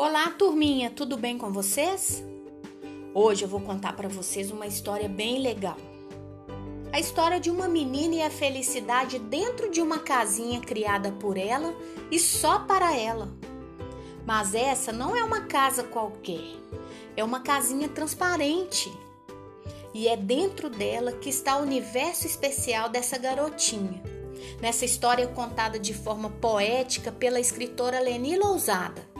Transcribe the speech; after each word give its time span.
Olá, 0.00 0.30
turminha, 0.30 0.90
tudo 0.90 1.16
bem 1.16 1.36
com 1.36 1.50
vocês? 1.52 2.22
Hoje 3.12 3.44
eu 3.44 3.48
vou 3.48 3.60
contar 3.60 3.94
para 3.94 4.08
vocês 4.08 4.48
uma 4.52 4.64
história 4.64 5.08
bem 5.08 5.40
legal. 5.40 5.76
A 6.92 7.00
história 7.00 7.40
de 7.40 7.50
uma 7.50 7.66
menina 7.66 8.14
e 8.14 8.22
a 8.22 8.30
felicidade 8.30 9.18
dentro 9.18 9.72
de 9.72 9.82
uma 9.82 9.98
casinha 9.98 10.60
criada 10.60 11.10
por 11.10 11.36
ela 11.36 11.74
e 12.12 12.18
só 12.20 12.60
para 12.60 12.96
ela. 12.96 13.28
Mas 14.24 14.54
essa 14.54 14.92
não 14.92 15.16
é 15.16 15.24
uma 15.24 15.40
casa 15.46 15.82
qualquer, 15.82 16.46
é 17.16 17.24
uma 17.24 17.40
casinha 17.40 17.88
transparente. 17.88 18.96
E 19.92 20.06
é 20.06 20.16
dentro 20.16 20.70
dela 20.70 21.10
que 21.10 21.28
está 21.28 21.58
o 21.58 21.62
universo 21.62 22.24
especial 22.24 22.88
dessa 22.88 23.18
garotinha. 23.18 24.00
Nessa 24.60 24.84
história 24.84 25.26
contada 25.26 25.76
de 25.76 25.92
forma 25.92 26.30
poética 26.30 27.10
pela 27.10 27.40
escritora 27.40 27.98
Leni 27.98 28.38
Lousada. 28.38 29.17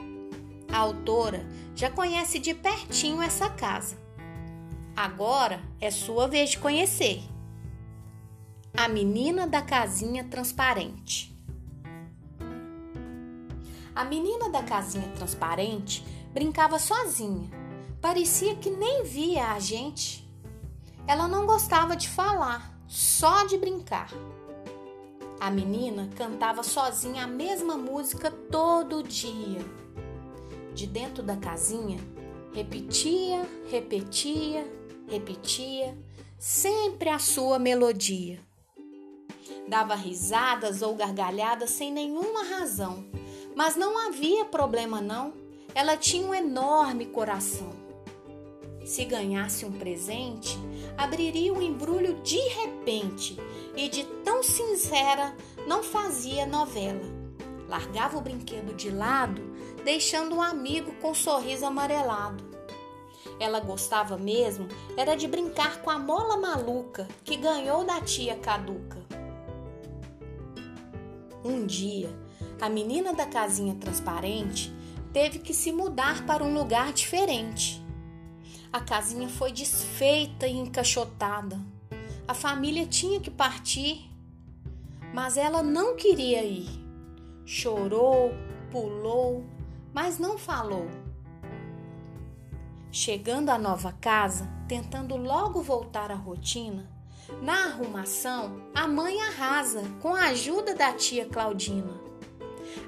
A 0.70 0.78
autora 0.78 1.46
já 1.74 1.90
conhece 1.90 2.38
de 2.38 2.52
pertinho 2.52 3.22
essa 3.22 3.48
casa. 3.48 3.96
Agora 4.94 5.62
é 5.80 5.90
sua 5.90 6.28
vez 6.28 6.50
de 6.50 6.58
conhecer. 6.58 7.22
A 8.76 8.86
menina 8.86 9.46
da 9.46 9.62
casinha 9.62 10.24
transparente. 10.24 11.34
A 13.94 14.04
menina 14.04 14.50
da 14.50 14.62
casinha 14.62 15.08
transparente 15.16 16.04
brincava 16.32 16.78
sozinha. 16.78 17.50
Parecia 18.00 18.54
que 18.54 18.70
nem 18.70 19.02
via 19.04 19.52
a 19.52 19.58
gente. 19.58 20.28
Ela 21.06 21.26
não 21.26 21.46
gostava 21.46 21.96
de 21.96 22.08
falar, 22.08 22.78
só 22.86 23.46
de 23.46 23.56
brincar. 23.56 24.10
A 25.40 25.50
menina 25.50 26.08
cantava 26.14 26.62
sozinha 26.62 27.24
a 27.24 27.26
mesma 27.26 27.76
música 27.76 28.30
todo 28.30 29.02
dia 29.02 29.64
de 30.78 30.86
dentro 30.86 31.24
da 31.24 31.36
casinha 31.36 31.98
repetia, 32.54 33.44
repetia, 33.68 34.64
repetia, 35.08 35.98
sempre 36.38 37.08
a 37.08 37.18
sua 37.18 37.58
melodia. 37.58 38.38
Dava 39.66 39.96
risadas 39.96 40.80
ou 40.80 40.94
gargalhadas 40.94 41.70
sem 41.70 41.92
nenhuma 41.92 42.44
razão, 42.44 43.04
mas 43.56 43.74
não 43.74 44.06
havia 44.06 44.44
problema 44.44 45.00
não. 45.00 45.32
Ela 45.74 45.96
tinha 45.96 46.24
um 46.24 46.32
enorme 46.32 47.06
coração. 47.06 47.72
Se 48.84 49.04
ganhasse 49.04 49.66
um 49.66 49.72
presente, 49.72 50.56
abriria 50.96 51.52
o 51.52 51.58
um 51.58 51.62
embrulho 51.62 52.22
de 52.22 52.38
repente 52.50 53.36
e 53.76 53.88
de 53.88 54.04
tão 54.24 54.44
sincera 54.44 55.36
não 55.66 55.82
fazia 55.82 56.46
novela 56.46 57.17
largava 57.68 58.16
o 58.16 58.20
brinquedo 58.20 58.74
de 58.74 58.90
lado, 58.90 59.42
deixando 59.84 60.36
o 60.36 60.42
amigo 60.42 60.92
com 61.00 61.10
um 61.10 61.14
sorriso 61.14 61.66
amarelado. 61.66 62.48
Ela 63.38 63.60
gostava 63.60 64.16
mesmo 64.16 64.66
era 64.96 65.14
de 65.14 65.28
brincar 65.28 65.82
com 65.82 65.90
a 65.90 65.98
mola 65.98 66.36
maluca 66.36 67.06
que 67.22 67.36
ganhou 67.36 67.84
da 67.84 68.00
tia 68.00 68.36
caduca. 68.36 68.98
Um 71.44 71.64
dia, 71.66 72.10
a 72.60 72.68
menina 72.68 73.12
da 73.12 73.26
casinha 73.26 73.74
transparente 73.76 74.74
teve 75.12 75.38
que 75.38 75.54
se 75.54 75.70
mudar 75.70 76.26
para 76.26 76.42
um 76.42 76.52
lugar 76.52 76.92
diferente. 76.92 77.84
A 78.72 78.80
casinha 78.80 79.28
foi 79.28 79.52
desfeita 79.52 80.46
e 80.46 80.56
encaixotada. 80.56 81.58
A 82.26 82.34
família 82.34 82.86
tinha 82.86 83.20
que 83.20 83.30
partir, 83.30 84.10
mas 85.14 85.36
ela 85.36 85.62
não 85.62 85.96
queria 85.96 86.44
ir 86.44 86.87
chorou, 87.50 88.34
pulou, 88.70 89.42
mas 89.94 90.18
não 90.18 90.36
falou. 90.36 90.86
Chegando 92.92 93.48
à 93.48 93.56
nova 93.56 93.90
casa, 93.90 94.46
tentando 94.68 95.16
logo 95.16 95.62
voltar 95.62 96.10
à 96.12 96.14
rotina, 96.14 96.86
na 97.40 97.64
arrumação, 97.64 98.60
a 98.74 98.86
mãe 98.86 99.18
arrasa 99.22 99.82
com 100.02 100.14
a 100.14 100.24
ajuda 100.24 100.74
da 100.74 100.92
tia 100.92 101.24
Claudina. 101.24 101.98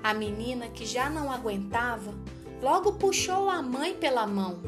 A 0.02 0.12
menina, 0.12 0.68
que 0.68 0.84
já 0.84 1.08
não 1.08 1.32
aguentava, 1.32 2.12
logo 2.60 2.92
puxou 2.92 3.48
a 3.48 3.62
mãe 3.62 3.94
pela 3.94 4.26
mão. 4.26 4.60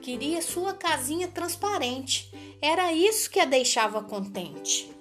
Queria 0.00 0.40
sua 0.40 0.72
casinha 0.72 1.28
transparente, 1.28 2.32
era 2.58 2.90
isso 2.90 3.30
que 3.30 3.40
a 3.40 3.44
deixava 3.44 4.02
contente. 4.02 4.96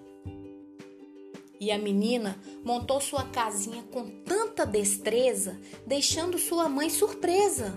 E 1.65 1.71
a 1.71 1.79
menina 1.79 2.39
montou 2.63 3.01
sua 3.01 3.23
casinha 3.23 3.83
com 3.91 4.07
tanta 4.23 4.67
destreza, 4.67 5.59
deixando 5.83 6.37
sua 6.37 6.69
mãe 6.69 6.91
surpresa. 6.91 7.73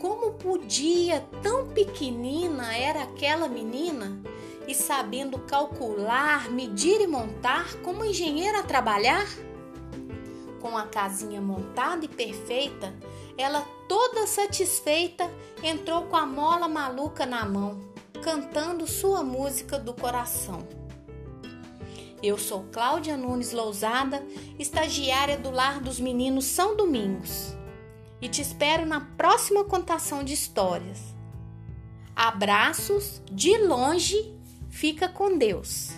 Como 0.00 0.32
podia, 0.32 1.28
tão 1.42 1.68
pequenina 1.68 2.74
era 2.74 3.02
aquela 3.02 3.48
menina, 3.48 4.22
e 4.66 4.74
sabendo 4.74 5.38
calcular, 5.40 6.50
medir 6.50 7.02
e 7.02 7.06
montar, 7.06 7.74
como 7.82 8.02
engenheira 8.02 8.60
a 8.60 8.62
trabalhar? 8.62 9.26
Com 10.58 10.74
a 10.74 10.86
casinha 10.86 11.42
montada 11.42 12.06
e 12.06 12.08
perfeita, 12.08 12.94
ela 13.36 13.60
toda 13.86 14.26
satisfeita 14.26 15.30
entrou 15.62 16.04
com 16.04 16.16
a 16.16 16.24
mola 16.24 16.66
maluca 16.66 17.26
na 17.26 17.44
mão, 17.44 17.78
cantando 18.24 18.86
sua 18.86 19.22
música 19.22 19.78
do 19.78 19.92
coração. 19.92 20.87
Eu 22.22 22.36
sou 22.36 22.64
Cláudia 22.72 23.16
Nunes 23.16 23.52
Lousada, 23.52 24.26
estagiária 24.58 25.38
do 25.38 25.52
Lar 25.52 25.80
dos 25.80 26.00
Meninos 26.00 26.46
São 26.46 26.76
Domingos, 26.76 27.54
e 28.20 28.28
te 28.28 28.42
espero 28.42 28.84
na 28.84 29.00
próxima 29.00 29.62
contação 29.64 30.24
de 30.24 30.32
histórias. 30.32 31.14
Abraços 32.16 33.22
de 33.30 33.56
longe, 33.58 34.34
fica 34.68 35.08
com 35.08 35.38
Deus. 35.38 35.92